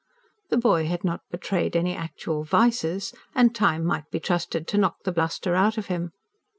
The 0.49 0.57
boy 0.57 0.87
had 0.87 1.03
not 1.03 1.21
betrayed 1.29 1.75
any 1.75 1.95
actual 1.95 2.43
vices; 2.43 3.13
and 3.35 3.53
time 3.53 3.85
might 3.85 4.09
be 4.09 4.19
trusted 4.19 4.67
to 4.69 4.79
knock 4.79 5.03
the 5.03 5.11
bluster 5.11 5.53
out 5.53 5.77
of 5.77 5.89
him. 5.93 6.11